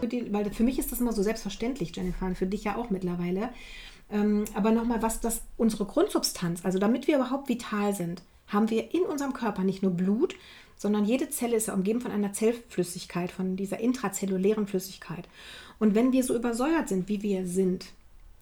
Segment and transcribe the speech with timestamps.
[0.00, 3.50] Weil für mich ist das immer so selbstverständlich, Jennifer, und für dich ja auch mittlerweile.
[4.10, 8.94] Ähm, aber nochmal, was das unsere Grundsubstanz, also damit wir überhaupt vital sind, haben wir
[8.94, 10.34] in unserem Körper nicht nur Blut,
[10.76, 15.28] sondern jede Zelle ist ja umgeben von einer Zellflüssigkeit, von dieser intrazellulären Flüssigkeit.
[15.78, 17.86] Und wenn wir so übersäuert sind, wie wir sind,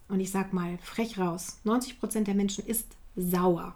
[0.07, 3.75] und ich sag mal frech raus, 90 Prozent der Menschen ist sauer.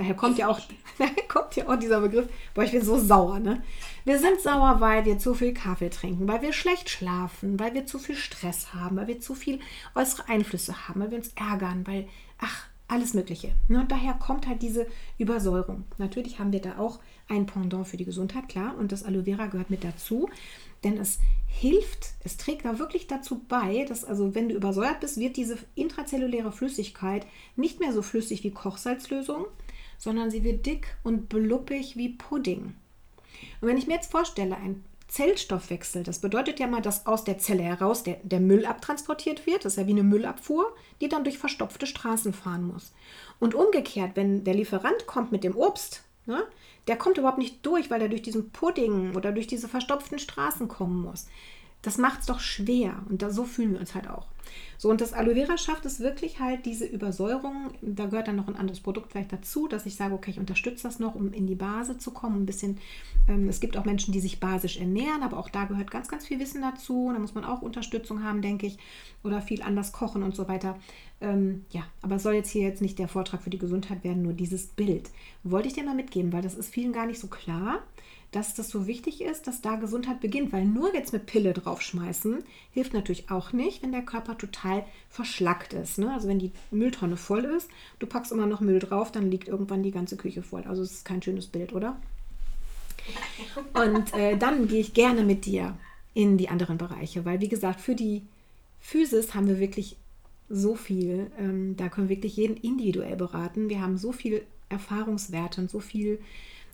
[0.00, 0.58] Daher kommt ja auch,
[1.28, 3.62] kommt ja auch dieser Begriff, boah, ich bin so sauer, ne?
[4.06, 7.84] Wir sind sauer, weil wir zu viel Kaffee trinken, weil wir schlecht schlafen, weil wir
[7.84, 9.60] zu viel Stress haben, weil wir zu viel
[9.94, 13.52] äußere Einflüsse haben, weil wir uns ärgern, weil, ach, alles Mögliche.
[13.68, 13.80] Ne?
[13.80, 14.86] Und daher kommt halt diese
[15.18, 15.84] Übersäuerung.
[15.98, 19.48] Natürlich haben wir da auch ein Pendant für die Gesundheit, klar, und das Aloe Vera
[19.48, 20.30] gehört mit dazu,
[20.82, 25.18] denn es hilft, es trägt da wirklich dazu bei, dass also wenn du übersäuert bist,
[25.18, 29.44] wird diese intrazelluläre Flüssigkeit nicht mehr so flüssig wie Kochsalzlösung,
[30.00, 32.74] sondern sie wird dick und bluppig wie Pudding.
[33.60, 37.38] Und wenn ich mir jetzt vorstelle, ein Zellstoffwechsel, das bedeutet ja mal, dass aus der
[37.38, 41.24] Zelle heraus der, der Müll abtransportiert wird, das ist ja wie eine Müllabfuhr, die dann
[41.24, 42.92] durch verstopfte Straßen fahren muss.
[43.38, 46.44] Und umgekehrt, wenn der Lieferant kommt mit dem Obst, ne,
[46.86, 50.66] der kommt überhaupt nicht durch, weil er durch diesen Pudding oder durch diese verstopften Straßen
[50.68, 51.26] kommen muss.
[51.82, 54.26] Das macht es doch schwer und da, so fühlen wir uns halt auch.
[54.78, 58.48] So, und das Aloe Vera schafft es wirklich halt, diese Übersäuerung, da gehört dann noch
[58.48, 61.46] ein anderes Produkt vielleicht dazu, dass ich sage, okay, ich unterstütze das noch, um in
[61.46, 62.78] die Base zu kommen, ein bisschen,
[63.28, 66.26] ähm, es gibt auch Menschen, die sich basisch ernähren, aber auch da gehört ganz, ganz
[66.26, 68.78] viel Wissen dazu, da muss man auch Unterstützung haben, denke ich,
[69.22, 70.78] oder viel anders kochen und so weiter.
[71.20, 74.22] Ähm, ja, aber es soll jetzt hier jetzt nicht der Vortrag für die Gesundheit werden,
[74.22, 75.10] nur dieses Bild.
[75.42, 77.82] Wollte ich dir mal mitgeben, weil das ist vielen gar nicht so klar
[78.32, 82.44] dass das so wichtig ist, dass da Gesundheit beginnt, weil nur jetzt eine Pille draufschmeißen
[82.70, 85.98] hilft natürlich auch nicht, wenn der Körper total verschlackt ist.
[85.98, 86.12] Ne?
[86.12, 87.68] Also wenn die Mülltonne voll ist,
[87.98, 90.62] du packst immer noch Müll drauf, dann liegt irgendwann die ganze Küche voll.
[90.64, 92.00] Also es ist kein schönes Bild, oder?
[93.74, 95.76] Und äh, dann gehe ich gerne mit dir
[96.14, 98.22] in die anderen Bereiche, weil wie gesagt, für die
[98.80, 99.96] Physis haben wir wirklich
[100.48, 101.30] so viel.
[101.38, 103.68] Ähm, da können wir wirklich jeden individuell beraten.
[103.68, 106.20] Wir haben so viel Erfahrungswerte und so viel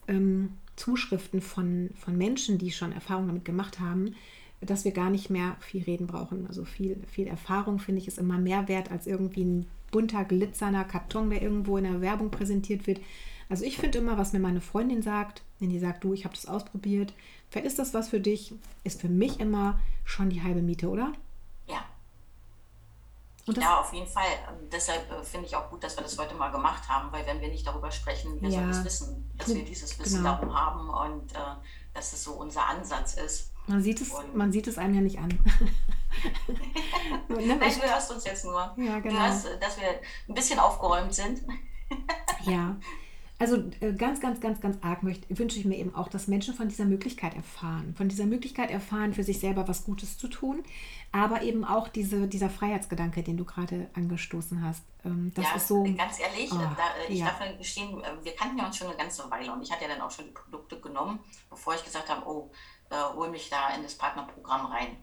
[0.08, 4.14] ähm, Zuschriften von, von Menschen, die schon Erfahrungen damit gemacht haben,
[4.60, 6.46] dass wir gar nicht mehr viel reden brauchen.
[6.46, 10.84] Also viel, viel Erfahrung, finde ich, ist immer mehr wert als irgendwie ein bunter, glitzernder
[10.84, 13.00] Karton, der irgendwo in der Werbung präsentiert wird.
[13.48, 16.34] Also ich finde immer, was mir meine Freundin sagt, wenn die sagt, du, ich habe
[16.34, 17.12] das ausprobiert,
[17.50, 21.12] vielleicht ist das was für dich, ist für mich immer schon die halbe Miete, oder?
[23.46, 24.26] Ja, auf jeden Fall.
[24.48, 27.24] Und deshalb äh, finde ich auch gut, dass wir das heute mal gemacht haben, weil
[27.26, 28.58] wenn wir nicht darüber sprechen, wir ja.
[28.58, 30.34] sollen es wissen, dass wir dieses Wissen genau.
[30.34, 31.38] darum haben und äh,
[31.94, 33.52] dass es so unser Ansatz ist.
[33.68, 35.28] Man sieht es, man sieht es einem ja nicht an.
[37.28, 38.74] Nein, du hörst uns jetzt nur.
[38.76, 39.14] Ja, genau.
[39.14, 41.42] Du hörst, dass wir ein bisschen aufgeräumt sind.
[42.44, 42.76] ja,
[43.38, 46.54] also äh, ganz, ganz, ganz, ganz arg möchte, wünsche ich mir eben auch, dass Menschen
[46.54, 47.94] von dieser Möglichkeit erfahren.
[47.96, 50.64] Von dieser Möglichkeit erfahren, für sich selber was Gutes zu tun.
[51.12, 54.84] Aber eben auch diese, dieser Freiheitsgedanke, den du gerade angestoßen hast.
[55.04, 55.84] Ähm, das ja, ist so.
[55.84, 57.26] Ganz ehrlich, oh, da, ich ja.
[57.26, 59.90] darf gestehen, äh, wir kannten ja uns schon eine ganze Weile und ich hatte ja
[59.90, 61.18] dann auch schon die Produkte genommen,
[61.50, 62.50] bevor ich gesagt habe, oh,
[62.90, 64.96] äh, hol mich da in das Partnerprogramm rein.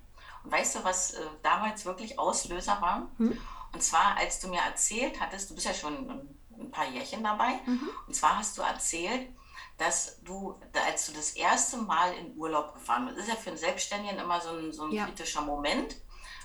[0.43, 3.11] Und weißt du, was äh, damals wirklich Auslöser war?
[3.17, 3.37] Hm?
[3.73, 7.59] Und zwar, als du mir erzählt hattest, du bist ja schon ein paar Jährchen dabei.
[7.65, 7.89] Mhm.
[8.07, 9.29] Und zwar hast du erzählt,
[9.77, 13.57] dass du, als du das erste Mal in Urlaub gefahren bist, ist ja für einen
[13.57, 15.05] Selbstständigen immer so ein, so ein ja.
[15.05, 15.95] kritischer Moment,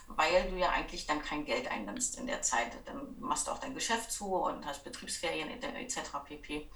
[0.09, 2.73] weil du ja eigentlich dann kein Geld einnimmst in der Zeit.
[2.87, 6.01] Dann machst du auch dein Geschäft zu und hast Betriebsferien etc.
[6.25, 6.71] pp.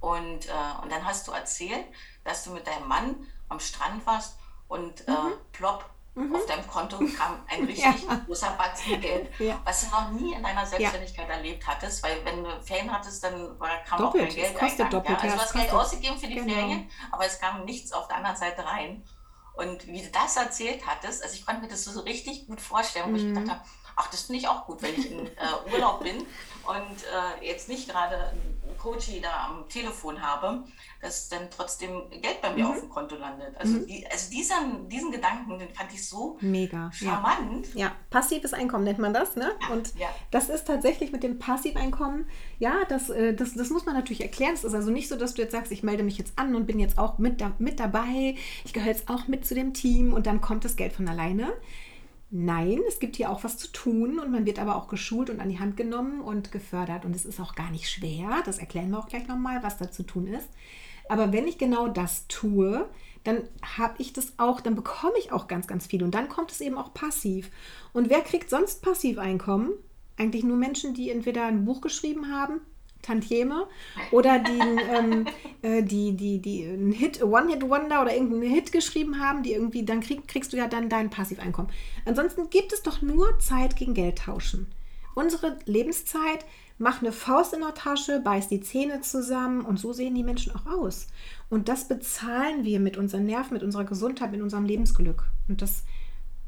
[0.00, 1.84] Und, äh, und dann hast du erzählt,
[2.24, 4.38] dass du mit deinem Mann am Strand warst
[4.68, 5.32] und äh, mhm.
[5.52, 6.34] plopp Mhm.
[6.34, 8.20] Auf deinem Konto kam ein richtig ja.
[8.26, 9.60] großer Batzen Geld, ja.
[9.64, 11.34] was du noch nie in deiner Selbstständigkeit ja.
[11.34, 14.24] erlebt hattest, weil wenn du Ferien hattest, dann war, kam doppelt.
[14.24, 16.52] auch kein Geld kostet doppelt, Also du hast Geld ausgegeben für die genau.
[16.52, 19.04] Ferien, aber es kam nichts auf der anderen Seite rein.
[19.54, 23.06] Und wie du das erzählt hattest, also ich konnte mir das so richtig gut vorstellen,
[23.06, 23.16] wo mhm.
[23.16, 23.60] ich gedacht habe,
[23.96, 27.68] ach, das finde ich auch gut, wenn ich in äh, Urlaub bin und äh, jetzt
[27.68, 28.32] nicht gerade
[28.78, 30.64] einen Coach da am Telefon habe,
[31.00, 32.70] dass dann trotzdem Geld bei mir mhm.
[32.70, 33.56] auf dem Konto landet.
[33.58, 33.86] Also, mhm.
[33.86, 37.74] die, also diesen, diesen Gedanken, den fand ich so mega charmant.
[37.74, 37.86] Ja.
[37.86, 37.92] ja.
[38.10, 39.52] passives Einkommen nennt man das, ne?
[39.60, 39.74] Ja.
[39.74, 40.08] Und ja.
[40.30, 42.26] das ist tatsächlich mit dem Passiveinkommen,
[42.58, 44.54] ja, das, äh, das, das muss man natürlich erklären.
[44.54, 46.66] Es ist also nicht so, dass du jetzt sagst, ich melde mich jetzt an und
[46.66, 50.12] bin jetzt auch mit, da, mit dabei, ich gehöre jetzt auch mit zu dem Team
[50.12, 51.52] und dann kommt das Geld von alleine.
[52.30, 55.40] Nein, es gibt hier auch was zu tun und man wird aber auch geschult und
[55.40, 58.42] an die Hand genommen und gefördert und es ist auch gar nicht schwer.
[58.44, 60.48] Das erklären wir auch gleich nochmal, was da zu tun ist.
[61.08, 62.86] Aber wenn ich genau das tue,
[63.24, 66.02] dann habe ich das auch, dann bekomme ich auch ganz, ganz viel.
[66.02, 67.50] Und dann kommt es eben auch passiv.
[67.94, 69.72] Und wer kriegt sonst Passiveinkommen?
[70.18, 72.60] Eigentlich nur Menschen, die entweder ein Buch geschrieben haben
[73.02, 73.66] Tantieme
[74.10, 74.60] oder die,
[74.94, 75.26] ähm,
[75.62, 80.00] äh, die, die, die einen Hit, One-Hit-Wonder oder irgendeinen Hit geschrieben haben, die irgendwie, dann
[80.00, 81.70] krieg, kriegst du ja dann dein Passiveinkommen.
[82.04, 84.66] Ansonsten gibt es doch nur Zeit gegen Geld tauschen.
[85.14, 86.44] Unsere Lebenszeit
[86.78, 90.54] macht eine Faust in der Tasche, beißt die Zähne zusammen und so sehen die Menschen
[90.54, 91.08] auch aus.
[91.50, 95.24] Und das bezahlen wir mit unseren Nerven, mit unserer Gesundheit, mit unserem Lebensglück.
[95.48, 95.82] Und das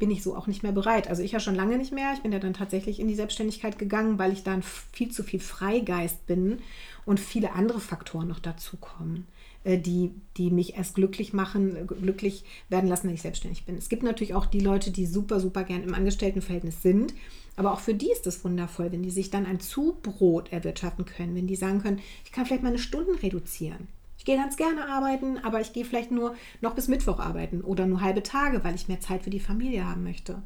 [0.01, 1.09] bin ich so auch nicht mehr bereit.
[1.09, 2.13] Also ich ja schon lange nicht mehr.
[2.15, 5.39] Ich bin ja dann tatsächlich in die Selbstständigkeit gegangen, weil ich dann viel zu viel
[5.39, 6.59] Freigeist bin
[7.07, 9.27] und viele andere Faktoren noch dazukommen,
[9.63, 13.77] äh, die, die mich erst glücklich machen, glücklich werden lassen, wenn ich selbstständig bin.
[13.77, 17.15] Es gibt natürlich auch die Leute, die super, super gern im Angestelltenverhältnis sind.
[17.57, 21.37] Aber auch für die ist es wundervoll, wenn die sich dann ein Zubrot erwirtschaften können,
[21.37, 23.89] wenn die sagen können, ich kann vielleicht meine Stunden reduzieren.
[24.31, 28.01] Gehe ganz gerne arbeiten, aber ich gehe vielleicht nur noch bis Mittwoch arbeiten oder nur
[28.01, 30.41] halbe Tage, weil ich mehr Zeit für die Familie haben möchte.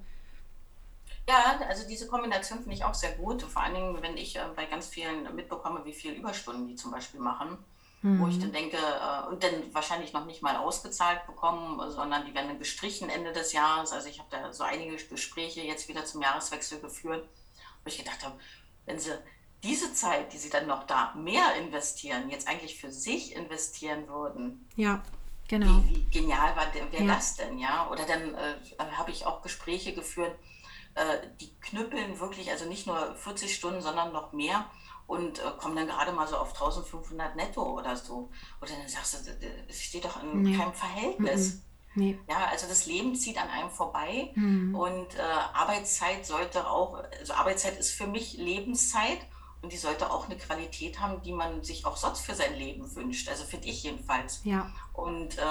[1.28, 3.42] Ja, also diese Kombination finde ich auch sehr gut.
[3.42, 6.92] Vor allen Dingen, wenn ich äh, bei ganz vielen mitbekomme, wie viele Überstunden die zum
[6.92, 7.58] Beispiel machen,
[8.00, 8.22] mhm.
[8.22, 12.34] wo ich dann denke, äh, und dann wahrscheinlich noch nicht mal ausgezahlt bekommen, sondern die
[12.34, 13.92] werden dann gestrichen Ende des Jahres.
[13.92, 17.28] Also ich habe da so einige Gespräche jetzt wieder zum Jahreswechsel geführt,
[17.82, 18.36] wo ich gedacht habe,
[18.86, 19.12] wenn sie
[19.64, 24.68] diese Zeit, die sie dann noch da mehr investieren, jetzt eigentlich für sich investieren würden.
[24.76, 25.02] Ja,
[25.48, 25.82] genau.
[25.88, 27.14] Wie, wie genial wäre ja.
[27.14, 27.90] das denn, ja?
[27.90, 28.56] Oder dann äh,
[28.96, 30.36] habe ich auch Gespräche geführt,
[30.94, 34.70] äh, die knüppeln wirklich, also nicht nur 40 Stunden, sondern noch mehr
[35.06, 38.30] und äh, kommen dann gerade mal so auf 1500 netto oder so.
[38.60, 39.30] Oder dann sagst du,
[39.68, 40.56] es steht doch in nee.
[40.56, 41.62] keinem Verhältnis.
[41.96, 42.18] Nee.
[42.28, 44.74] Ja, also das Leben zieht an einem vorbei mhm.
[44.74, 45.22] und äh,
[45.52, 49.18] Arbeitszeit sollte auch, also Arbeitszeit ist für mich Lebenszeit
[49.64, 52.94] und die sollte auch eine Qualität haben, die man sich auch sonst für sein Leben
[52.94, 53.30] wünscht.
[53.30, 54.42] Also finde ich jedenfalls.
[54.44, 54.70] Ja.
[54.92, 55.42] Und, äh,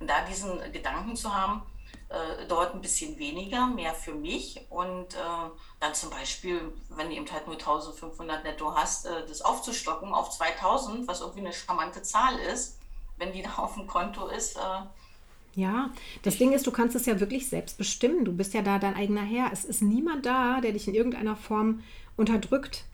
[0.00, 1.62] und da diesen Gedanken zu haben,
[2.08, 7.14] äh, dort ein bisschen weniger, mehr für mich und äh, dann zum Beispiel, wenn du
[7.14, 12.02] eben halt nur 1500 netto hast, äh, das aufzustocken auf 2000, was irgendwie eine charmante
[12.02, 12.80] Zahl ist,
[13.16, 14.56] wenn die da auf dem Konto ist.
[14.56, 14.82] Äh,
[15.54, 15.90] ja,
[16.22, 18.24] das Ding ist, du kannst es ja wirklich selbst bestimmen.
[18.24, 19.52] Du bist ja da dein eigener Herr.
[19.52, 21.84] Es ist niemand da, der dich in irgendeiner Form
[22.16, 22.86] unterdrückt.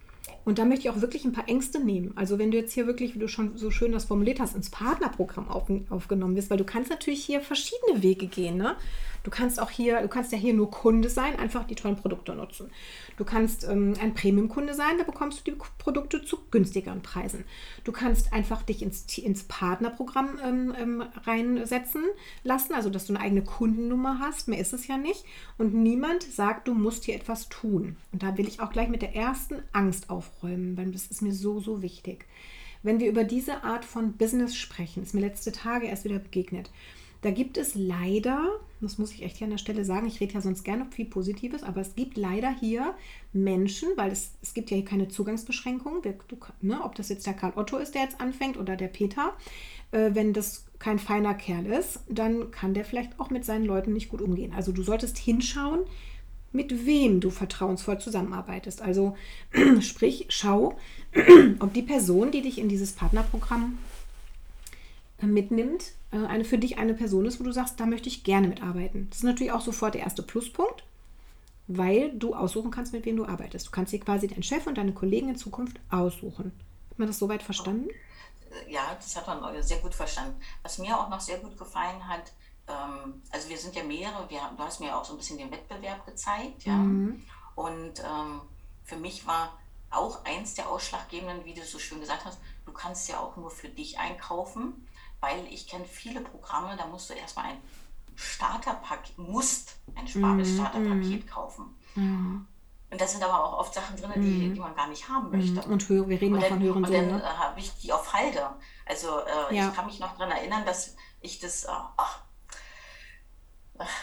[0.49, 2.13] Und da möchte ich auch wirklich ein paar Ängste nehmen.
[2.17, 4.71] Also wenn du jetzt hier wirklich, wie du schon so schön das formuliert hast, ins
[4.71, 8.57] Partnerprogramm auf, aufgenommen wirst, weil du kannst natürlich hier verschiedene Wege gehen.
[8.57, 8.75] Ne?
[9.25, 12.35] Du kannst auch hier, du kannst ja hier nur Kunde sein, einfach die tollen Produkte
[12.35, 12.71] nutzen.
[13.19, 17.45] Du kannst ähm, ein Premium-Kunde sein, da bekommst du die Produkte zu günstigeren Preisen.
[17.85, 22.05] Du kannst einfach dich ins, ins Partnerprogramm ähm, ähm, reinsetzen
[22.43, 24.49] lassen, also dass du eine eigene Kundennummer hast.
[24.49, 25.27] Mehr ist es ja nicht.
[25.59, 27.97] Und niemand sagt, du musst hier etwas tun.
[28.13, 31.33] Und da will ich auch gleich mit der ersten Angst aufräumen, weil das ist mir
[31.33, 32.27] so, so wichtig.
[32.83, 36.71] Wenn wir über diese Art von Business sprechen, ist mir letzte Tage erst wieder begegnet.
[37.23, 40.35] Da gibt es leider, das muss ich echt hier an der Stelle sagen, ich rede
[40.35, 42.95] ja sonst gerne viel Positives, aber es gibt leider hier
[43.33, 47.27] Menschen, weil es, es gibt ja hier keine Zugangsbeschränkungen, wer, du, ne, ob das jetzt
[47.27, 49.37] der Karl Otto ist, der jetzt anfängt oder der Peter,
[49.91, 53.93] äh, wenn das kein feiner Kerl ist, dann kann der vielleicht auch mit seinen Leuten
[53.93, 54.53] nicht gut umgehen.
[54.55, 55.81] Also du solltest hinschauen,
[56.59, 58.83] mit wem du vertrauensvoll zusammenarbeitest.
[58.83, 59.17] Also
[59.81, 60.77] sprich, schau,
[61.61, 63.79] ob die Person, die dich in dieses Partnerprogramm
[65.23, 68.25] äh, mitnimmt, äh, eine für dich eine Person ist, wo du sagst, da möchte ich
[68.25, 69.07] gerne mitarbeiten.
[69.09, 70.83] Das ist natürlich auch sofort der erste Pluspunkt,
[71.69, 73.69] weil du aussuchen kannst, mit wem du arbeitest.
[73.69, 76.51] Du kannst dir quasi deinen Chef und deine Kollegen in Zukunft aussuchen.
[76.91, 77.89] Hat man das soweit verstanden?
[78.67, 80.35] Äh, ja, das hat man sehr gut verstanden.
[80.65, 82.33] Was mir auch noch sehr gut gefallen hat,
[82.69, 85.51] ähm, also wir sind ja mehrere, wir, du hast mir auch so ein bisschen den
[85.51, 86.75] Wettbewerb gezeigt, ja.
[86.75, 87.23] Mhm.
[87.55, 88.41] Und ähm,
[88.85, 89.59] für mich war
[89.91, 93.51] auch eins der ausschlaggebenden, wie du so schön gesagt hast, du kannst ja auch nur
[93.51, 94.87] für dich einkaufen
[95.21, 97.59] weil ich kenne viele Programme, da musst du erstmal ein
[98.15, 101.29] Starterpaket, musst ein mhm, Starterpaket mm.
[101.29, 101.67] kaufen.
[101.95, 102.47] Mm.
[102.91, 104.55] Und da sind aber auch oft Sachen drin, die, mm.
[104.55, 105.61] die man gar nicht haben möchte.
[105.69, 107.23] Und wir reden und dann, von höheren Und dann ne?
[107.23, 108.49] äh, habe ich die auf Halde.
[108.87, 109.69] Also äh, ja.
[109.69, 112.21] ich kann mich noch daran erinnern, dass ich das, äh, ach,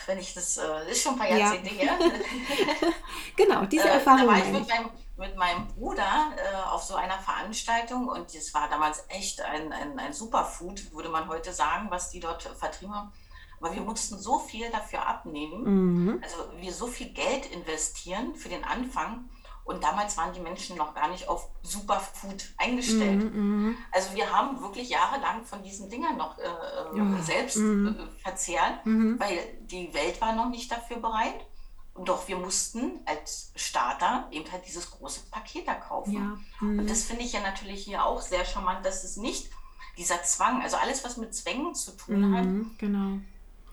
[0.05, 1.98] wenn ich das, äh, ist schon ein paar Jahrzehnte ja.
[1.98, 2.00] her.
[3.36, 4.22] genau, diese Erfahrung.
[4.22, 8.34] Äh, da war ich mit meinem, mit meinem Bruder äh, auf so einer Veranstaltung und
[8.34, 12.44] es war damals echt ein, ein, ein Superfood, würde man heute sagen, was die dort
[12.44, 13.12] vertrieben haben.
[13.60, 16.24] Aber wir mussten so viel dafür abnehmen, mhm.
[16.24, 19.29] also wir so viel Geld investieren für den Anfang.
[19.65, 23.34] Und damals waren die Menschen noch gar nicht auf Superfood eingestellt.
[23.34, 23.77] Mhm, mhm.
[23.91, 26.43] also wir haben wirklich jahrelang von diesen Dingern noch äh,
[26.93, 27.98] oh, selbst mhm.
[28.00, 29.19] äh, verzehrt, mhm.
[29.19, 31.48] weil die Welt war noch nicht dafür bereit.
[31.95, 36.13] Und doch wir mussten als Starter eben halt dieses große Paket da kaufen.
[36.13, 36.38] Ja.
[36.60, 36.79] Mhm.
[36.79, 39.50] Und das finde ich ja natürlich hier auch sehr charmant, dass es nicht
[39.98, 43.19] dieser Zwang, also alles, was mit Zwängen zu tun mhm, hat, genau.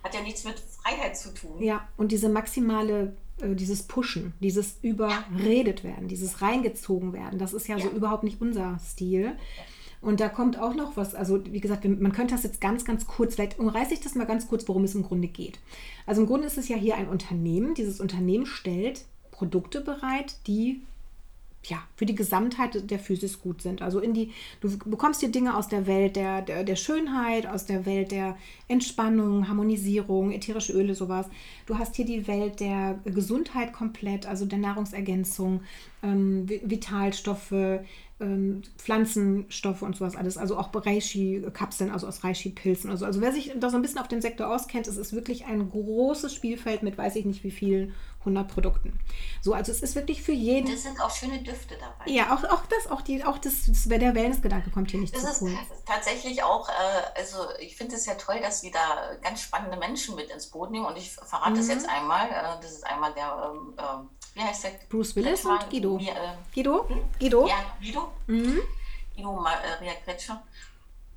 [0.02, 1.60] hat ja nichts mit Freiheit zu tun.
[1.60, 7.38] Ja, und diese maximale äh, dieses Pushen, dieses überredet werden, dieses reingezogen werden.
[7.38, 7.84] Das ist ja, ja.
[7.84, 9.32] so überhaupt nicht unser Stil.
[10.00, 13.06] Und da kommt auch noch was, also wie gesagt, man könnte das jetzt ganz, ganz
[13.06, 15.60] kurz, vielleicht umreiße ich das mal ganz kurz, worum es im Grunde geht.
[16.06, 17.74] Also im Grunde ist es ja hier ein Unternehmen.
[17.74, 20.82] Dieses Unternehmen stellt Produkte bereit, die
[21.64, 23.82] ja, für die Gesamtheit der Physis gut sind.
[23.82, 27.66] Also in die, du bekommst hier Dinge aus der Welt der, der, der, Schönheit, aus
[27.66, 28.36] der Welt der
[28.68, 31.26] Entspannung, Harmonisierung, ätherische Öle, sowas.
[31.66, 35.62] Du hast hier die Welt der Gesundheit komplett, also der Nahrungsergänzung,
[36.02, 37.80] ähm, Vitalstoffe,
[38.22, 40.38] ähm, Pflanzenstoffe und sowas alles.
[40.38, 42.90] Also auch Reishi-Kapseln, also aus Reishi-Pilzen.
[42.90, 45.44] Also, also wer sich da so ein bisschen auf den Sektor auskennt, es ist wirklich
[45.46, 48.98] ein großes Spielfeld mit weiß ich nicht wie vielen 100 Produkten.
[49.40, 50.68] So, also es ist wirklich für jeden.
[50.68, 52.10] Und es sind auch schöne Düfte dabei.
[52.10, 55.38] Ja, auch, auch das, auch die, auch das, das der Wellness-Gedanke kommt hier nicht das
[55.38, 55.52] zu kurz.
[55.52, 59.76] ist tatsächlich auch, äh, also ich finde es ja toll, dass Sie da ganz spannende
[59.76, 61.56] Menschen mit ins Boot nehmen und ich verrate mhm.
[61.56, 62.28] das jetzt einmal.
[62.28, 64.70] Äh, das ist einmal der, ähm, ähm wie heißt der?
[64.88, 65.98] Bruce Willis und Guido.
[65.98, 66.88] Wie, äh, Guido?
[66.88, 67.04] Hm?
[67.18, 67.46] Guido?
[67.46, 68.12] Ja, Guido.
[68.26, 68.60] Mhm.
[69.14, 70.42] Guido Maria Kretscher.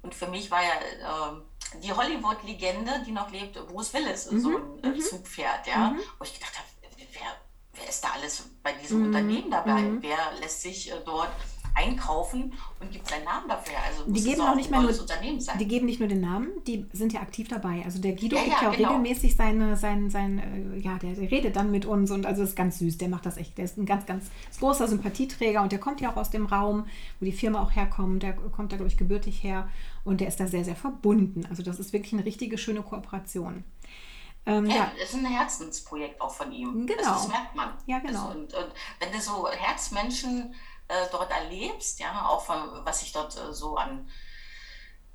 [0.01, 1.41] Und für mich war ja ähm,
[1.81, 4.41] die Hollywood-Legende, die noch lebt, Bruce Willis, mhm.
[4.41, 5.01] so ein äh, mhm.
[5.01, 5.89] Zugpferd, ja.
[5.89, 5.99] Mhm.
[6.17, 6.67] Wo ich gedacht habe,
[6.97, 7.35] wer,
[7.73, 9.05] wer ist da alles bei diesem mhm.
[9.07, 9.81] Unternehmen dabei?
[9.81, 10.01] Mhm.
[10.01, 11.31] Wer lässt sich äh, dort
[11.75, 13.75] einkaufen und gibt seinen Namen dafür.
[13.85, 17.13] Also die geben auch nicht mal nur, Die geben nicht nur den Namen, die sind
[17.13, 17.83] ja aktiv dabei.
[17.83, 18.89] Also der Guido ja, gibt ja, ja auch genau.
[18.89, 22.55] regelmäßig seine, sein, sein, äh, ja, der, der, redet dann mit uns und also ist
[22.55, 23.57] ganz süß, der macht das echt.
[23.57, 26.85] Der ist ein ganz, ganz großer Sympathieträger und der kommt ja auch aus dem Raum,
[27.19, 28.23] wo die Firma auch herkommt.
[28.23, 29.69] Der kommt da, glaube ich, gebürtig her
[30.03, 31.45] und der ist da sehr, sehr verbunden.
[31.49, 33.63] Also das ist wirklich eine richtige schöne Kooperation.
[34.47, 36.85] Ähm, ja, ja, das ist ein Herzensprojekt auch von ihm.
[36.85, 37.01] Genau.
[37.01, 37.69] Das, das merkt man.
[37.87, 38.27] Ja, genau.
[38.27, 40.53] Also, und, und, wenn du so Herzmenschen
[40.87, 44.09] äh, dort erlebst, ja, auch von was ich dort äh, so an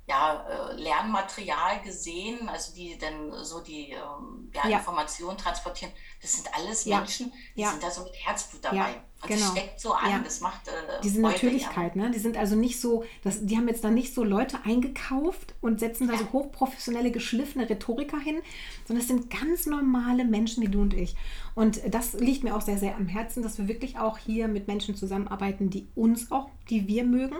[0.07, 4.77] ja, äh, Lernmaterial gesehen, also die dann so die ähm, ja, ja.
[4.79, 6.85] Informationen transportieren, das sind alles.
[6.85, 9.01] Menschen, die sind da so mit Herzblut dabei.
[9.21, 9.41] Und genau.
[9.41, 10.19] das steckt so an, ja.
[10.23, 10.71] das macht äh,
[11.03, 12.03] Diese Freude, Natürlichkeit, ja.
[12.03, 12.11] ne?
[12.11, 15.79] Die sind also nicht so, das, die haben jetzt da nicht so Leute eingekauft und
[15.79, 16.19] setzen da ja.
[16.19, 18.41] so hochprofessionelle, geschliffene Rhetoriker hin,
[18.87, 21.15] sondern es sind ganz normale Menschen wie du und ich.
[21.53, 24.67] Und das liegt mir auch sehr, sehr am Herzen, dass wir wirklich auch hier mit
[24.67, 27.35] Menschen zusammenarbeiten, die uns auch, die wir mögen.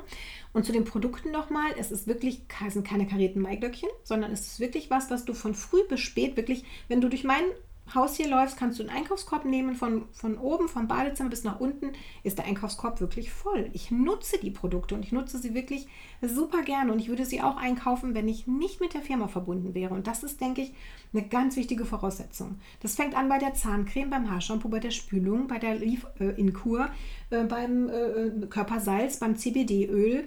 [0.54, 4.42] Und zu den Produkten nochmal, es ist wirklich, es sind keine karierten Maiglöckchen, sondern es
[4.42, 7.50] ist wirklich was, was du von früh bis spät wirklich, wenn du durch meinen
[7.94, 9.76] Haus hier läufst, kannst du einen Einkaufskorb nehmen.
[9.76, 11.92] Von, von oben, vom Badezimmer bis nach unten
[12.24, 13.70] ist der Einkaufskorb wirklich voll.
[13.74, 15.88] Ich nutze die Produkte und ich nutze sie wirklich
[16.22, 16.92] super gerne.
[16.92, 19.94] Und ich würde sie auch einkaufen, wenn ich nicht mit der Firma verbunden wäre.
[19.94, 20.74] Und das ist, denke ich,
[21.14, 22.56] eine ganz wichtige Voraussetzung.
[22.82, 26.90] Das fängt an bei der Zahncreme, beim Haarshampoo, bei der Spülung, bei der Leave-In-Kur,
[27.30, 30.26] äh, beim äh, Körpersalz, beim CBD-Öl.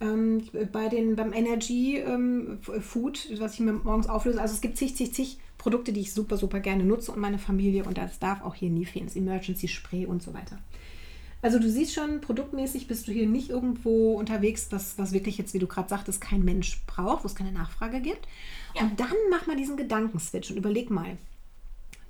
[0.00, 0.42] Ähm,
[0.72, 4.40] bei den, beim Energy ähm, Food, was ich mir morgens auflöse.
[4.40, 7.38] Also es gibt zig, zig, zig Produkte, die ich super, super gerne nutze und meine
[7.38, 7.84] Familie.
[7.84, 9.06] Und das darf auch hier nie fehlen.
[9.06, 10.58] Das Emergency Spray und so weiter.
[11.40, 15.54] Also du siehst schon, produktmäßig bist du hier nicht irgendwo unterwegs, was, was wirklich jetzt,
[15.54, 18.28] wie du gerade sagtest, kein Mensch braucht, wo es keine Nachfrage gibt.
[18.74, 18.82] Ja.
[18.82, 21.16] Und dann mach mal diesen Gedankenswitch und überleg mal.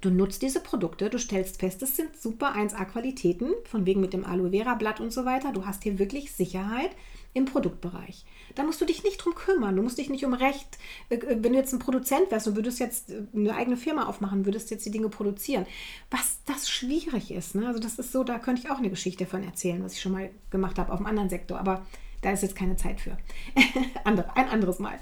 [0.01, 4.25] Du nutzt diese Produkte, du stellst fest, es sind super 1A-Qualitäten, von wegen mit dem
[4.25, 5.53] Aloe Vera Blatt und so weiter.
[5.53, 6.91] Du hast hier wirklich Sicherheit
[7.35, 8.25] im Produktbereich.
[8.55, 9.75] Da musst du dich nicht drum kümmern.
[9.77, 10.79] Du musst dich nicht um Recht,
[11.11, 14.07] äh, äh, wenn du jetzt ein Produzent wärst und würdest jetzt äh, eine eigene Firma
[14.07, 15.67] aufmachen, würdest jetzt die Dinge produzieren.
[16.11, 17.57] Was das schwierig ist.
[17.57, 17.67] Ne?
[17.67, 20.13] Also das ist so, da könnte ich auch eine Geschichte von erzählen, was ich schon
[20.13, 21.59] mal gemacht habe auf einem anderen Sektor.
[21.59, 21.85] Aber
[22.25, 23.17] da ist jetzt keine Zeit für.
[24.05, 24.99] ein anderes Mal.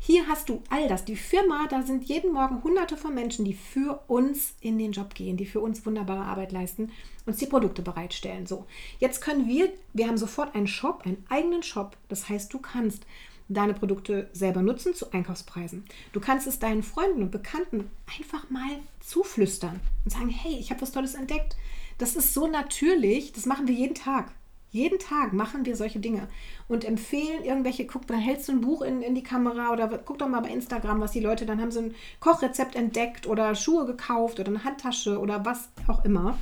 [0.00, 1.06] Hier hast du all das.
[1.06, 5.14] Die Firma, da sind jeden Morgen hunderte von Menschen, die für uns in den Job
[5.14, 6.92] gehen, die für uns wunderbare Arbeit leisten,
[7.24, 8.46] uns die Produkte bereitstellen.
[8.46, 8.66] So,
[8.98, 11.96] jetzt können wir, wir haben sofort einen Shop, einen eigenen Shop.
[12.08, 13.06] Das heißt, du kannst
[13.48, 15.84] deine Produkte selber nutzen zu Einkaufspreisen.
[16.12, 20.82] Du kannst es deinen Freunden und Bekannten einfach mal zuflüstern und sagen, hey, ich habe
[20.82, 21.56] was Tolles entdeckt.
[21.96, 24.32] Das ist so natürlich, das machen wir jeden Tag.
[24.74, 26.26] Jeden Tag machen wir solche Dinge
[26.66, 30.18] und empfehlen irgendwelche, guck, dann hältst du ein Buch in, in die Kamera oder guck
[30.18, 33.86] doch mal bei Instagram, was die Leute, dann haben sie ein Kochrezept entdeckt oder Schuhe
[33.86, 36.36] gekauft oder eine Handtasche oder was auch immer.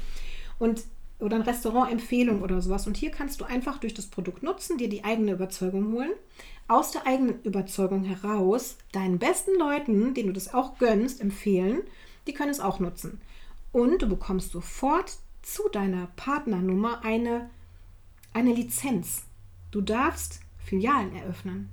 [0.59, 0.85] Und
[1.19, 2.87] oder ein Restaurant-Empfehlung oder sowas.
[2.87, 6.13] Und hier kannst du einfach durch das Produkt nutzen, dir die eigene Überzeugung holen,
[6.69, 11.83] aus der eigenen Überzeugung heraus deinen besten Leuten, denen du das auch gönnst, empfehlen,
[12.27, 13.21] die können es auch nutzen.
[13.73, 17.51] Und du bekommst sofort zu deiner Partnernummer eine
[18.33, 19.25] eine Lizenz.
[19.71, 21.69] Du darfst Filialen eröffnen.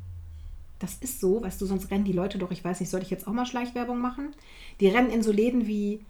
[0.80, 3.10] Das ist so, weißt du, sonst rennen die Leute doch, ich weiß nicht, soll ich
[3.10, 4.34] jetzt auch mal Schleichwerbung machen?
[4.80, 6.06] Die rennen in so Läden wie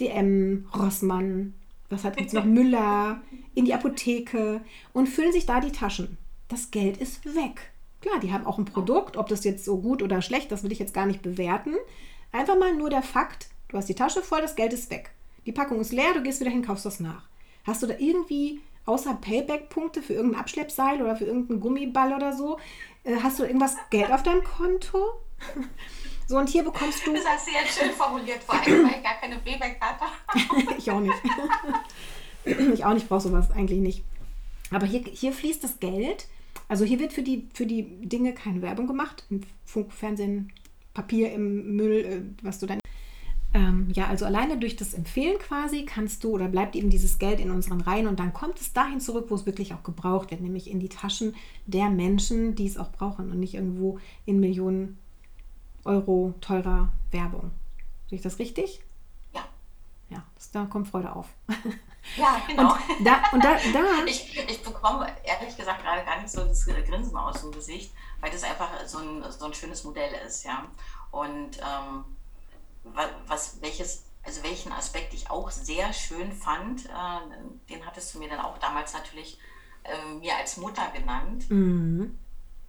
[0.00, 1.54] DM, Rossmann,
[1.90, 3.20] was hat jetzt noch Müller,
[3.54, 4.62] in die Apotheke
[4.92, 6.16] und füllen sich da die Taschen.
[6.48, 7.72] Das Geld ist weg.
[8.00, 10.72] Klar, die haben auch ein Produkt, ob das jetzt so gut oder schlecht, das will
[10.72, 11.74] ich jetzt gar nicht bewerten.
[12.32, 15.10] Einfach mal nur der Fakt, du hast die Tasche voll, das Geld ist weg.
[15.44, 17.28] Die Packung ist leer, du gehst wieder hin, kaufst das nach.
[17.64, 22.58] Hast du da irgendwie außer Payback-Punkte für irgendein Abschleppseil oder für irgendeinen Gummiball oder so,
[23.04, 24.98] äh, hast du irgendwas Geld auf deinem Konto?
[26.28, 27.12] So, und hier bekommst du.
[27.12, 30.74] Das hast du jetzt schön formuliert, vor allem, weil ich gar keine Payback-Karte habe.
[30.78, 31.14] ich auch nicht.
[32.74, 34.02] ich auch nicht, brauche sowas eigentlich nicht.
[34.72, 36.26] Aber hier, hier fließt das Geld.
[36.68, 39.24] Also hier wird für die, für die Dinge keine Werbung gemacht.
[39.30, 40.52] Im Funk, Fernsehen,
[40.94, 42.80] Papier im Müll, äh, was du dann.
[43.56, 47.40] Ähm, ja, also alleine durch das Empfehlen quasi kannst du oder bleibt eben dieses Geld
[47.40, 50.42] in unseren Reihen und dann kommt es dahin zurück, wo es wirklich auch gebraucht wird,
[50.42, 51.34] nämlich in die Taschen
[51.64, 54.98] der Menschen, die es auch brauchen und nicht irgendwo in Millionen
[55.84, 57.50] Euro teurer Werbung.
[58.10, 58.82] Sehe ich das richtig?
[59.32, 59.42] Ja.
[60.10, 61.28] Ja, das, da kommt Freude auf.
[62.16, 62.72] Ja, genau.
[62.72, 66.64] Und da, und da, da ich, ich bekomme ehrlich gesagt gerade gar nicht so das
[66.64, 70.66] Grinsen aus dem Gesicht, weil das einfach so ein, so ein schönes Modell ist, ja.
[71.10, 72.04] Und ähm,
[73.26, 78.28] was, welches, also welchen Aspekt ich auch sehr schön fand, äh, den hattest du mir
[78.28, 79.38] dann auch damals natürlich
[79.84, 81.50] äh, mir als Mutter genannt.
[81.50, 82.18] Mhm.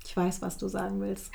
[0.05, 1.31] Ich weiß, was du sagen willst.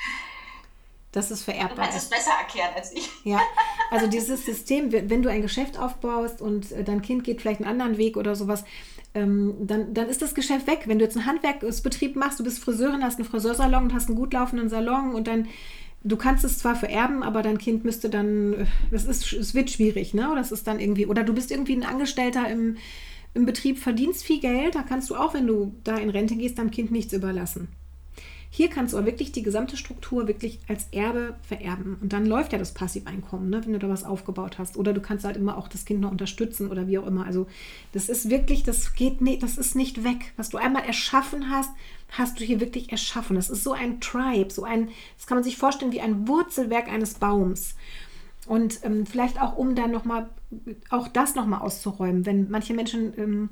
[1.11, 1.75] Das ist vererbbar.
[1.75, 3.07] Du kannst es besser erklären als ich.
[3.23, 3.39] Ja,
[3.91, 7.69] also dieses System, wenn du ein Geschäft aufbaust und äh, dein Kind geht vielleicht einen
[7.69, 8.65] anderen Weg oder sowas,
[9.13, 10.83] ähm, dann, dann ist das Geschäft weg.
[10.85, 14.17] Wenn du jetzt einen Handwerksbetrieb machst, du bist Friseurin, hast einen Friseursalon und hast einen
[14.17, 15.47] gut laufenden Salon und dann
[16.03, 20.13] du kannst es zwar vererben, aber dein Kind müsste dann, das ist, es wird schwierig,
[20.13, 20.29] ne?
[20.29, 22.77] Oder das ist dann irgendwie, oder du bist irgendwie ein Angestellter im,
[23.33, 26.57] im Betrieb, verdienst viel Geld, da kannst du auch, wenn du da in Rente gehst,
[26.57, 27.69] deinem Kind nichts überlassen.
[28.55, 31.97] Hier kannst du aber wirklich die gesamte Struktur wirklich als Erbe vererben.
[31.99, 34.77] Und dann läuft ja das Passiveinkommen, ne, wenn du da was aufgebaut hast.
[34.77, 37.25] Oder du kannst halt immer auch das Kind noch unterstützen oder wie auch immer.
[37.25, 37.47] Also
[37.93, 40.33] das ist wirklich, das geht nicht, das ist nicht weg.
[40.37, 41.71] Was du einmal erschaffen hast,
[42.09, 43.37] hast du hier wirklich erschaffen.
[43.37, 46.89] Das ist so ein Tribe, so ein, das kann man sich vorstellen wie ein Wurzelwerk
[46.89, 47.73] eines Baums.
[48.45, 50.29] Und ähm, vielleicht auch, um dann nochmal,
[50.91, 53.49] auch das nochmal auszuräumen, wenn manche Menschen ähm,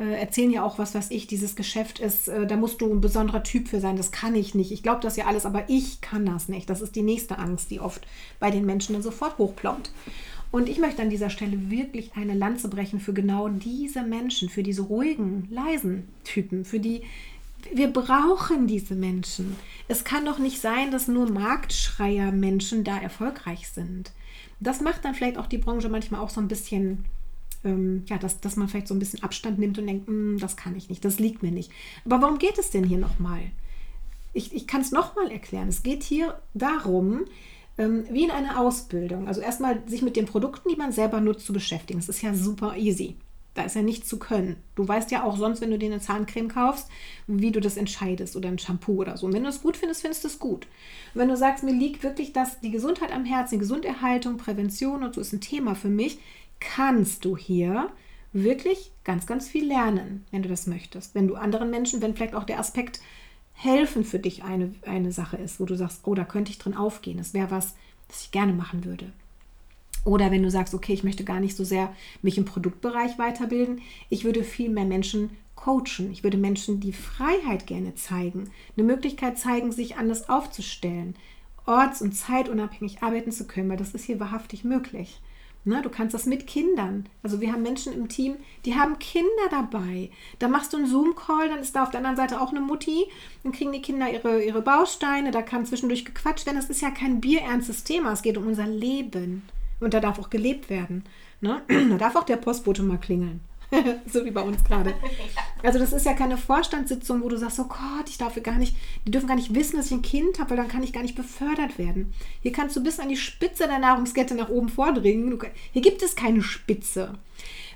[0.00, 3.02] äh, erzählen ja auch, was weiß ich, dieses Geschäft ist, äh, da musst du ein
[3.02, 4.72] besonderer Typ für sein, das kann ich nicht.
[4.72, 6.70] Ich glaube das ja alles, aber ich kann das nicht.
[6.70, 8.06] Das ist die nächste Angst, die oft
[8.38, 9.92] bei den Menschen dann sofort hochplombt.
[10.50, 14.62] Und ich möchte an dieser Stelle wirklich eine Lanze brechen für genau diese Menschen, für
[14.62, 17.02] diese ruhigen, leisen Typen, für die
[17.74, 19.56] wir brauchen diese Menschen.
[19.86, 24.12] Es kann doch nicht sein, dass nur Marktschreier-Menschen da erfolgreich sind.
[24.60, 27.04] Das macht dann vielleicht auch die Branche manchmal auch so ein bisschen,
[27.64, 30.56] ähm, ja, dass, dass man vielleicht so ein bisschen Abstand nimmt und denkt, hm, das
[30.56, 31.70] kann ich nicht, das liegt mir nicht.
[32.04, 33.40] Aber warum geht es denn hier nochmal?
[34.32, 35.68] Ich, ich kann es nochmal erklären.
[35.68, 37.24] Es geht hier darum,
[37.78, 41.46] ähm, wie in einer Ausbildung, also erstmal sich mit den Produkten, die man selber nutzt,
[41.46, 41.98] zu beschäftigen.
[41.98, 43.16] Das ist ja super easy.
[43.54, 44.56] Da ist ja nichts zu können.
[44.76, 46.88] Du weißt ja auch sonst, wenn du dir eine Zahncreme kaufst,
[47.26, 49.26] wie du das entscheidest oder ein Shampoo oder so.
[49.26, 50.66] Und wenn du es gut findest, findest du es gut.
[51.14, 55.02] Und wenn du sagst, mir liegt wirklich das, die Gesundheit am Herzen, die Gesunderhaltung, Prävention
[55.02, 56.18] und so ist ein Thema für mich,
[56.60, 57.90] kannst du hier
[58.32, 61.14] wirklich ganz, ganz viel lernen, wenn du das möchtest.
[61.14, 63.00] Wenn du anderen Menschen, wenn vielleicht auch der Aspekt
[63.52, 66.76] helfen für dich eine, eine Sache ist, wo du sagst, oh, da könnte ich drin
[66.76, 67.18] aufgehen.
[67.18, 67.74] Das wäre was,
[68.08, 69.12] das ich gerne machen würde.
[70.04, 71.92] Oder wenn du sagst, okay, ich möchte gar nicht so sehr
[72.22, 76.10] mich im Produktbereich weiterbilden, ich würde viel mehr Menschen coachen.
[76.10, 81.14] Ich würde Menschen die Freiheit gerne zeigen, eine Möglichkeit zeigen, sich anders aufzustellen,
[81.66, 85.20] orts- und zeitunabhängig arbeiten zu können, weil das ist hier wahrhaftig möglich.
[85.64, 87.06] Ne, du kannst das mit Kindern.
[87.22, 90.10] Also wir haben Menschen im Team, die haben Kinder dabei.
[90.38, 93.04] Da machst du einen Zoom-Call, dann ist da auf der anderen Seite auch eine Mutti.
[93.42, 96.56] Dann kriegen die Kinder ihre, ihre Bausteine, da kann zwischendurch gequatscht werden.
[96.56, 99.42] Das ist ja kein bierernstes Thema, es geht um unser Leben.
[99.80, 101.04] Und da darf auch gelebt werden.
[101.42, 101.62] Ne?
[101.90, 103.40] Da darf auch der Postbote mal klingeln.
[104.12, 104.94] so wie bei uns gerade.
[105.62, 108.76] Also das ist ja keine Vorstandssitzung, wo du sagst, oh Gott, ich darf gar nicht,
[109.06, 111.02] die dürfen gar nicht wissen, dass ich ein Kind habe, weil dann kann ich gar
[111.02, 112.12] nicht befördert werden.
[112.42, 115.38] Hier kannst du bis an die Spitze der Nahrungskette nach oben vordringen.
[115.72, 117.14] hier gibt es keine Spitze.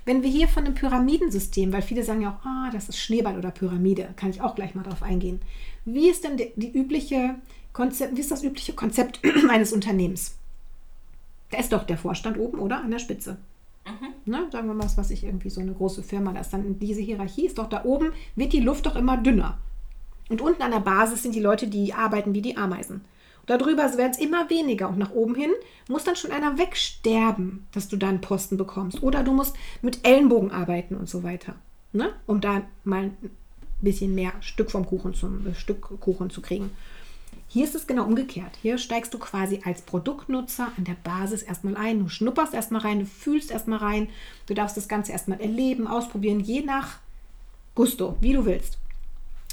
[0.04, 3.38] Wenn wir hier von einem Pyramidensystem, weil viele sagen ja auch, ah, das ist Schneeball
[3.38, 5.40] oder Pyramide, kann ich auch gleich mal drauf eingehen.
[5.86, 7.36] Wie ist denn die, die übliche
[7.72, 10.34] Konzept, wie ist das übliche Konzept eines Unternehmens?
[11.50, 12.82] Da ist doch der Vorstand oben, oder?
[12.82, 13.38] An der Spitze.
[13.86, 14.32] Mhm.
[14.32, 14.48] Ne?
[14.50, 17.46] Sagen wir mal, was ich irgendwie so eine große Firma, da ist dann diese Hierarchie,
[17.46, 19.58] ist doch da oben, wird die Luft doch immer dünner.
[20.28, 23.02] Und unten an der Basis sind die Leute, die arbeiten wie die Ameisen.
[23.46, 25.50] Und darüber werden es immer weniger und nach oben hin
[25.88, 29.02] muss dann schon einer wegsterben, dass du da einen Posten bekommst.
[29.02, 31.54] Oder du musst mit Ellenbogen arbeiten und so weiter.
[31.92, 32.10] Ne?
[32.26, 33.30] Um da mal ein
[33.82, 36.70] bisschen mehr Stück vom Kuchen zum äh, Stück Kuchen zu kriegen.
[37.54, 38.58] Hier ist es genau umgekehrt.
[38.62, 42.00] Hier steigst du quasi als Produktnutzer an der Basis erstmal ein.
[42.00, 44.08] Du schnupperst erstmal rein, du fühlst erstmal rein.
[44.48, 46.98] Du darfst das Ganze erstmal erleben, ausprobieren, je nach
[47.76, 48.78] Gusto, wie du willst.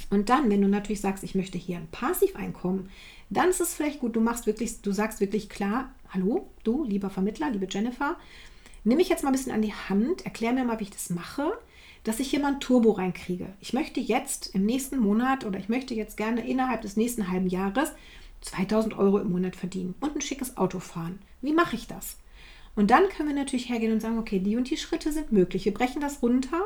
[0.10, 2.90] Und dann, wenn du natürlich sagst, ich möchte hier ein Passiveinkommen,
[3.30, 7.12] dann ist es vielleicht gut, du machst wirklich, du sagst wirklich klar, hallo, du, lieber
[7.12, 8.16] Vermittler, liebe Jennifer,
[8.84, 11.12] nimm mich jetzt mal ein bisschen an die Hand, erklär mir mal, wie ich das
[11.12, 11.52] mache,
[12.04, 13.54] dass ich hier mal ein Turbo reinkriege.
[13.60, 17.48] Ich möchte jetzt im nächsten Monat oder ich möchte jetzt gerne innerhalb des nächsten halben
[17.48, 17.92] Jahres
[18.42, 21.20] 2000 Euro im Monat verdienen und ein schickes Auto fahren.
[21.42, 22.18] Wie mache ich das?
[22.76, 25.66] Und dann können wir natürlich hergehen und sagen, okay, die und die Schritte sind möglich.
[25.66, 26.62] Wir brechen das runter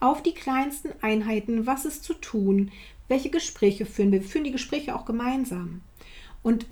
[0.00, 1.66] auf die kleinsten Einheiten.
[1.66, 2.70] Was ist zu tun?
[3.08, 4.22] Welche Gespräche führen wir?
[4.22, 5.82] Wir führen die Gespräche auch gemeinsam.
[6.44, 6.66] Und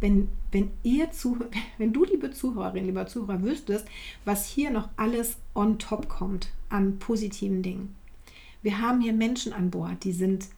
[0.00, 1.38] wenn, wenn ihr zu,
[1.78, 3.86] wenn du, liebe Zuhörerin, lieber Zuhörer, wüsstest,
[4.24, 7.94] was hier noch alles on top kommt an positiven Dingen.
[8.62, 10.48] Wir haben hier Menschen an Bord, die sind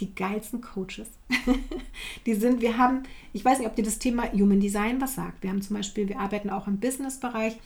[0.00, 1.08] die geilsten Coaches.
[2.26, 5.42] die sind, wir haben, ich weiß nicht, ob dir das Thema Human Design was sagt.
[5.42, 7.56] Wir haben zum Beispiel, wir arbeiten auch im Business-Bereich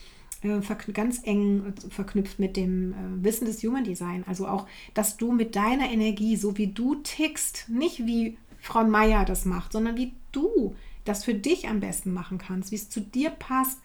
[0.42, 0.60] äh,
[0.92, 4.24] ganz eng verknüpft mit dem äh, Wissen des Human Design.
[4.26, 9.24] Also auch, dass du mit deiner Energie, so wie du tickst, nicht wie Frau Meier
[9.24, 10.74] das macht, sondern wie du
[11.04, 13.78] das für dich am besten machen kannst, wie es zu dir passt,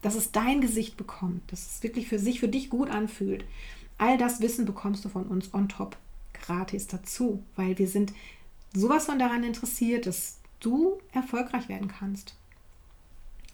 [0.00, 3.44] dass es dein Gesicht bekommt, dass es wirklich für sich, für dich gut anfühlt.
[3.98, 5.96] All das Wissen bekommst du von uns on top
[6.32, 8.12] gratis dazu, weil wir sind
[8.72, 12.36] sowas von daran interessiert, dass du erfolgreich werden kannst.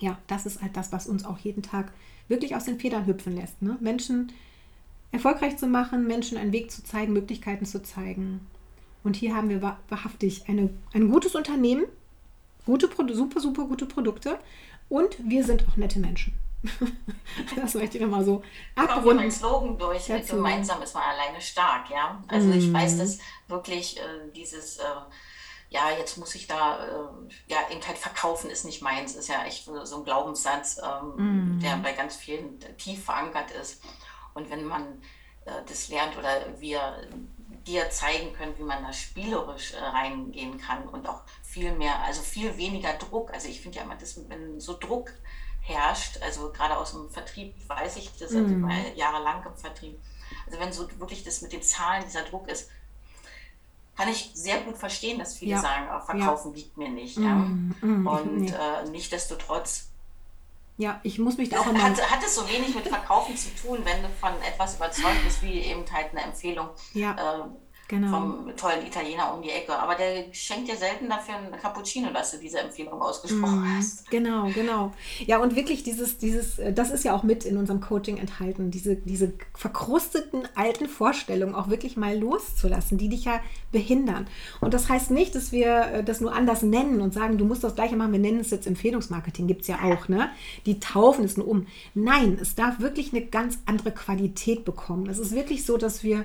[0.00, 1.92] Ja, das ist halt das, was uns auch jeden Tag
[2.28, 3.62] wirklich aus den Federn hüpfen lässt.
[3.62, 3.78] Ne?
[3.80, 4.32] Menschen
[5.12, 8.40] erfolgreich zu machen, Menschen einen Weg zu zeigen, Möglichkeiten zu zeigen.
[9.04, 11.84] Und hier haben wir wahrhaftig eine, ein gutes Unternehmen,
[12.66, 14.38] gute, super, super gute Produkte
[14.88, 16.32] und wir sind auch nette Menschen.
[17.56, 18.42] das möchte ich nochmal so
[18.74, 19.18] abrunden.
[19.18, 20.36] Kommt Slogan durch, dazu.
[20.36, 22.22] gemeinsam ist man alleine stark, ja.
[22.26, 22.52] Also mm.
[22.52, 22.98] ich weiß, mhm.
[23.00, 24.84] dass wirklich äh, dieses, äh,
[25.68, 29.44] ja, jetzt muss ich da, äh, ja, eben halt verkaufen ist nicht meins, ist ja
[29.44, 31.60] echt so ein Glaubenssatz, ähm, mm.
[31.60, 33.82] der bei ganz vielen tief verankert ist.
[34.32, 35.02] Und wenn man
[35.44, 36.80] äh, das lernt oder wir
[37.66, 42.22] dir zeigen können, wie man da spielerisch äh, reingehen kann und auch viel mehr, also
[42.22, 43.32] viel weniger Druck.
[43.32, 45.10] Also ich finde ja immer, dass, wenn so Druck
[45.60, 48.68] herrscht, also gerade aus dem Vertrieb weiß ich das, also mm.
[48.96, 49.98] jahrelang im Vertrieb.
[50.46, 52.70] Also wenn so wirklich das mit den Zahlen dieser Druck ist,
[53.96, 55.60] kann ich sehr gut verstehen, dass viele ja.
[55.60, 56.56] sagen, oh, Verkaufen ja.
[56.56, 57.16] liegt mir nicht.
[57.16, 57.34] Ja?
[57.34, 58.52] Mm, mm, und nee.
[58.52, 59.90] äh, nichtdestotrotz
[60.76, 61.82] ja, ich muss mich da auch immer.
[61.82, 65.42] Hat, hat es so wenig mit Verkaufen zu tun, wenn du von etwas überzeugt bist,
[65.42, 66.68] wie eben halt eine Empfehlung.
[66.94, 67.12] Ja.
[67.12, 67.48] Äh,
[67.88, 68.08] Genau.
[68.08, 69.76] Vom tollen Italiener um die Ecke.
[69.76, 74.10] Aber der schenkt dir selten dafür einen Cappuccino, dass du diese Empfehlung ausgesprochen mm, hast.
[74.10, 74.92] Genau, genau.
[75.26, 78.70] Ja, und wirklich dieses, dieses, äh, das ist ja auch mit in unserem Coaching enthalten,
[78.70, 84.28] diese, diese verkrusteten alten Vorstellungen auch wirklich mal loszulassen, die dich ja behindern.
[84.62, 87.64] Und das heißt nicht, dass wir äh, das nur anders nennen und sagen, du musst
[87.64, 90.30] das gleiche machen, wir nennen es jetzt Empfehlungsmarketing, gibt es ja auch, ne?
[90.64, 91.66] Die taufen es nur um.
[91.94, 95.10] Nein, es darf wirklich eine ganz andere Qualität bekommen.
[95.10, 96.24] Es ist wirklich so, dass wir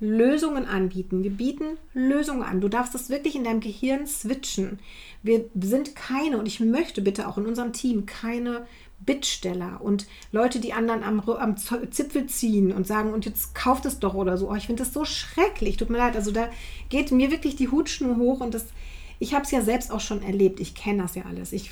[0.00, 1.22] Lösungen anbieten.
[1.22, 2.60] Wir bieten Lösungen an.
[2.60, 4.78] Du darfst das wirklich in deinem Gehirn switchen.
[5.22, 8.66] Wir sind keine, und ich möchte bitte auch in unserem Team keine
[9.00, 13.98] Bittsteller und Leute, die anderen am, am Zipfel ziehen und sagen, und jetzt kauft es
[13.98, 14.50] doch oder so.
[14.50, 15.76] Oh, ich finde das so schrecklich.
[15.76, 16.16] Tut mir leid.
[16.16, 16.48] Also da
[16.88, 18.66] geht mir wirklich die Hutschnur hoch und das,
[19.18, 20.60] ich habe es ja selbst auch schon erlebt.
[20.60, 21.52] Ich kenne das ja alles.
[21.52, 21.70] Ich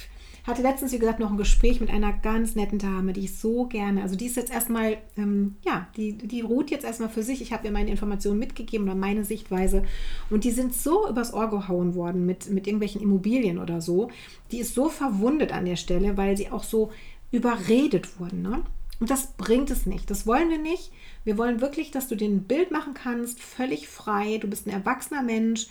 [0.48, 3.66] hatte letztens, wie gesagt, noch ein Gespräch mit einer ganz netten Dame, die ich so
[3.66, 7.40] gerne, also die ist jetzt erstmal, ähm, ja, die, die ruht jetzt erstmal für sich.
[7.42, 9.84] Ich habe ihr meine Informationen mitgegeben oder meine Sichtweise.
[10.30, 14.10] Und die sind so übers Ohr gehauen worden mit, mit irgendwelchen Immobilien oder so.
[14.50, 16.90] Die ist so verwundet an der Stelle, weil sie auch so
[17.30, 18.42] überredet wurden.
[18.42, 18.62] Ne?
[19.00, 20.10] Und das bringt es nicht.
[20.10, 20.90] Das wollen wir nicht.
[21.24, 24.38] Wir wollen wirklich, dass du dir ein Bild machen kannst, völlig frei.
[24.38, 25.66] Du bist ein erwachsener Mensch.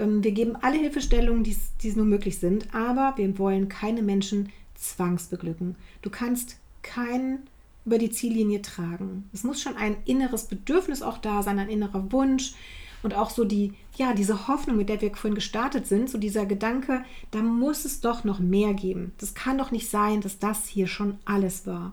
[0.00, 4.50] Ähm, wir geben alle Hilfestellungen, die es nur möglich sind, aber wir wollen keine Menschen
[4.74, 5.76] zwangsbeglücken.
[6.02, 7.46] Du kannst keinen
[7.84, 9.28] über die Ziellinie tragen.
[9.32, 12.54] Es muss schon ein inneres Bedürfnis auch da sein, ein innerer Wunsch
[13.02, 16.44] und auch so die, ja, diese Hoffnung, mit der wir vorhin gestartet sind, so dieser
[16.46, 19.14] Gedanke, da muss es doch noch mehr geben.
[19.18, 21.92] Das kann doch nicht sein, dass das hier schon alles war.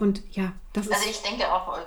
[0.00, 0.96] Und ja, das also ist.
[0.96, 1.80] Also ich denke auch, äh,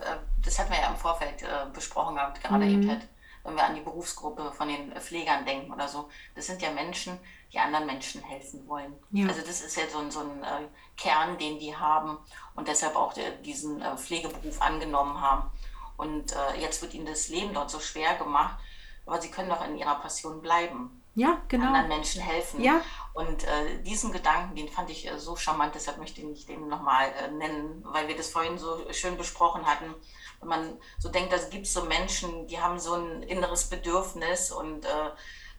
[0.44, 2.72] das hatten wir ja im Vorfeld äh, besprochen gehabt, gerade mhm.
[2.72, 3.08] eben halt
[3.46, 7.20] wenn wir an die Berufsgruppe von den Pflegern denken oder so, das sind ja Menschen,
[7.54, 8.94] die anderen Menschen helfen wollen.
[9.12, 9.28] Ja.
[9.28, 12.18] Also das ist ja so ein, so ein äh, Kern, den die haben
[12.56, 15.50] und deshalb auch der, diesen äh, Pflegeberuf angenommen haben.
[15.96, 18.58] Und äh, jetzt wird ihnen das Leben dort so schwer gemacht,
[19.06, 21.02] aber sie können doch in ihrer Passion bleiben.
[21.14, 21.68] Ja, genau.
[21.68, 22.62] Anderen Menschen helfen.
[22.62, 22.82] Ja.
[23.14, 23.46] Und
[23.86, 28.18] diesen Gedanken, den fand ich so charmant, deshalb möchte ich den nochmal nennen, weil wir
[28.18, 29.96] das vorhin so schön besprochen hatten
[30.40, 34.52] wenn man so denkt, da gibt es so Menschen, die haben so ein inneres Bedürfnis
[34.52, 35.10] und äh,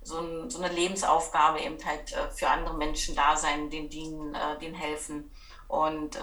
[0.02, 4.34] so, ein, so, eine Lebensaufgabe eben halt äh, für andere Menschen da sein, denen dienen,
[4.34, 5.30] äh, denen helfen
[5.68, 6.20] und äh,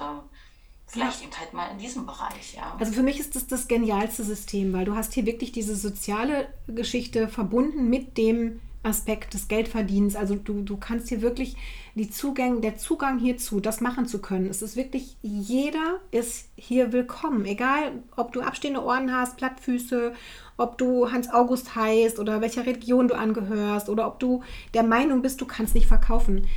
[0.87, 1.27] vielleicht ja.
[1.27, 2.75] eben halt mal in diesem Bereich, ja.
[2.79, 6.53] Also für mich ist das das genialste System, weil du hast hier wirklich diese soziale
[6.67, 10.15] Geschichte verbunden mit dem Aspekt des Geldverdienens.
[10.15, 11.55] Also du, du kannst hier wirklich
[11.95, 14.47] die Zugänge, der Zugang hierzu, das machen zu können.
[14.47, 17.45] Es ist wirklich, jeder ist hier willkommen.
[17.45, 20.13] Egal, ob du abstehende Ohren hast, Plattfüße,
[20.57, 24.43] ob du Hans August heißt oder welcher Religion du angehörst oder ob du
[24.73, 26.47] der Meinung bist, du kannst nicht verkaufen.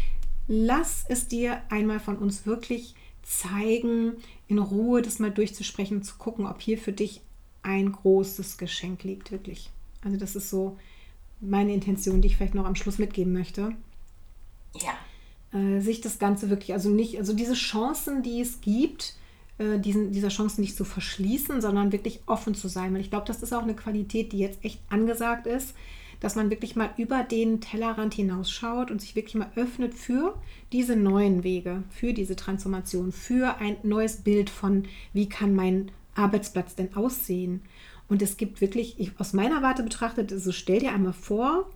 [0.49, 6.47] Lass es dir einmal von uns wirklich zeigen, in Ruhe das mal durchzusprechen, zu gucken,
[6.47, 7.21] ob hier für dich
[7.63, 9.71] ein großes Geschenk liegt, wirklich.
[10.05, 10.77] Also das ist so
[11.41, 13.73] meine Intention, die ich vielleicht noch am Schluss mitgeben möchte.
[14.81, 15.59] Ja.
[15.59, 19.15] Äh, sich das Ganze wirklich, also nicht, also diese Chancen, die es gibt,
[19.59, 22.93] äh, diesen, dieser Chancen nicht zu verschließen, sondern wirklich offen zu sein.
[22.95, 25.75] Weil ich glaube, das ist auch eine Qualität, die jetzt echt angesagt ist,
[26.21, 30.39] dass man wirklich mal über den Tellerrand hinausschaut und sich wirklich mal öffnet für
[30.73, 36.75] diese neuen Wege, für diese Transformation, für ein neues Bild von, wie kann mein Arbeitsplatz
[36.75, 37.61] denn aussehen?
[38.09, 41.71] Und es gibt wirklich, ich, aus meiner Warte betrachtet, so stell dir einmal vor,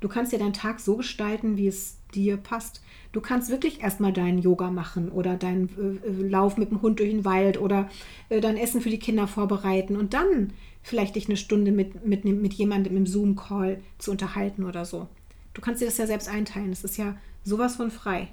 [0.00, 2.80] du kannst dir deinen Tag so gestalten, wie es dir passt.
[3.12, 5.68] Du kannst wirklich erstmal deinen Yoga machen oder deinen
[6.04, 7.88] äh, äh, Lauf mit dem Hund durch den Wald oder
[8.28, 12.24] äh, dein Essen für die Kinder vorbereiten und dann vielleicht dich eine Stunde mit, mit,
[12.24, 15.08] mit jemandem im Zoom-Call zu unterhalten oder so.
[15.54, 16.72] Du kannst dir das ja selbst einteilen.
[16.72, 18.28] Es ist ja sowas von frei.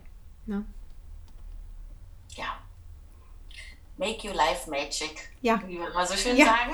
[0.45, 0.65] Ne?
[2.35, 2.59] Ja.
[4.01, 5.29] Make your life magic.
[5.41, 5.61] Ja.
[5.67, 6.47] Wie wir mal so schön ja.
[6.47, 6.73] sagen.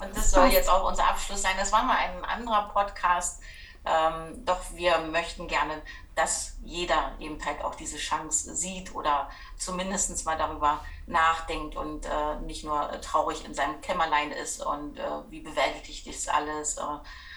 [0.00, 1.54] Und das soll jetzt auch unser Abschluss sein.
[1.58, 3.40] Das war mal ein anderer Podcast.
[3.86, 5.80] Ähm, doch wir möchten gerne,
[6.14, 12.36] dass jeder eben halt auch diese Chance sieht oder zumindest mal darüber nachdenkt und äh,
[12.44, 16.82] nicht nur traurig in seinem Kämmerlein ist und äh, wie bewältigt das alles, äh,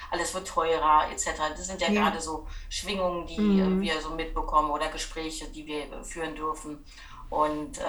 [0.10, 1.30] alles wird teurer etc.
[1.56, 2.02] Das sind ja, ja.
[2.02, 3.80] gerade so Schwingungen, die mhm.
[3.80, 6.84] wir so mitbekommen oder Gespräche, die wir führen dürfen.
[7.32, 7.84] Und äh,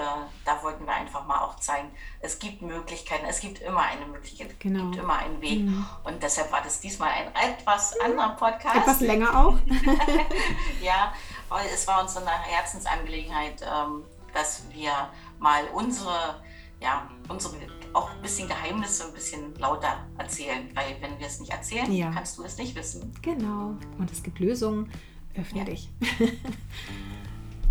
[0.44, 4.58] da wollten wir einfach mal auch zeigen, es gibt Möglichkeiten, es gibt immer eine Möglichkeit,
[4.60, 4.84] genau.
[4.84, 5.64] es gibt immer einen Weg.
[5.64, 5.84] Mhm.
[6.04, 8.76] Und deshalb war das diesmal ein etwas anderer Podcast.
[8.76, 9.58] Etwas länger auch.
[10.80, 11.12] ja,
[11.48, 14.92] weil es war uns so eine Herzensangelegenheit, ähm, dass wir
[15.40, 16.40] mal unsere,
[16.80, 17.56] ja, unsere
[17.94, 20.70] auch ein bisschen Geheimnisse ein bisschen lauter erzählen.
[20.72, 22.12] Weil wenn wir es nicht erzählen, ja.
[22.12, 23.12] kannst du es nicht wissen.
[23.22, 23.74] Genau.
[23.98, 24.88] Und es gibt Lösungen.
[25.34, 25.64] Öffne ja.
[25.64, 25.88] dich.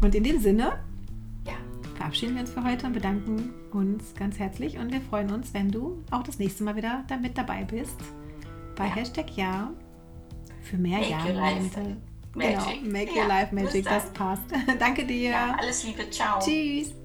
[0.01, 0.83] Und in dem Sinne
[2.11, 5.71] verabschieden wir uns für heute und bedanken uns ganz herzlich und wir freuen uns, wenn
[5.71, 7.95] du auch das nächste Mal wieder damit dabei bist.
[8.75, 8.95] Bei ja.
[8.95, 9.71] Hashtag Ja
[10.61, 11.25] für mehr Make Ja.
[11.25, 11.69] Your life
[12.33, 13.21] genau, Make ja.
[13.21, 14.43] Your Life Magic, das passt.
[14.79, 15.29] Danke dir.
[15.29, 16.37] Ja, alles Liebe, ciao.
[16.39, 17.00] Tschüss.